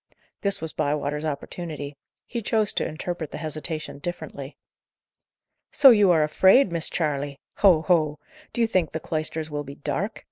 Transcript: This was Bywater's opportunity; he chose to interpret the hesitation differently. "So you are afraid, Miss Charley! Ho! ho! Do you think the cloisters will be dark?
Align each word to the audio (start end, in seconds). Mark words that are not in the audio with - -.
This 0.41 0.61
was 0.61 0.73
Bywater's 0.73 1.23
opportunity; 1.25 1.95
he 2.25 2.41
chose 2.41 2.73
to 2.73 2.87
interpret 2.87 3.29
the 3.29 3.37
hesitation 3.37 3.99
differently. 3.99 4.57
"So 5.71 5.91
you 5.91 6.09
are 6.09 6.23
afraid, 6.23 6.71
Miss 6.71 6.89
Charley! 6.89 7.37
Ho! 7.57 7.83
ho! 7.83 8.17
Do 8.51 8.61
you 8.61 8.65
think 8.67 8.93
the 8.93 8.99
cloisters 8.99 9.51
will 9.51 9.63
be 9.63 9.75
dark? 9.75 10.19